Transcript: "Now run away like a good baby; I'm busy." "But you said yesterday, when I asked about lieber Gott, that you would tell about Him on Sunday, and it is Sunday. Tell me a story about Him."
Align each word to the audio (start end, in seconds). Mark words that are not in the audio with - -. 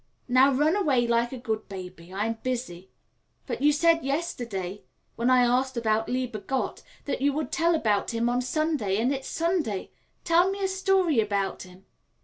"Now 0.27 0.51
run 0.51 0.75
away 0.75 1.05
like 1.05 1.31
a 1.31 1.37
good 1.37 1.69
baby; 1.69 2.11
I'm 2.11 2.39
busy." 2.41 2.89
"But 3.45 3.61
you 3.61 3.71
said 3.71 4.03
yesterday, 4.03 4.81
when 5.15 5.29
I 5.29 5.43
asked 5.43 5.77
about 5.77 6.09
lieber 6.09 6.39
Gott, 6.39 6.81
that 7.05 7.21
you 7.21 7.31
would 7.33 7.51
tell 7.51 7.75
about 7.75 8.09
Him 8.11 8.27
on 8.27 8.41
Sunday, 8.41 8.97
and 8.97 9.13
it 9.13 9.21
is 9.21 9.27
Sunday. 9.27 9.91
Tell 10.23 10.49
me 10.49 10.63
a 10.63 10.67
story 10.67 11.19
about 11.19 11.61
Him." 11.61 11.85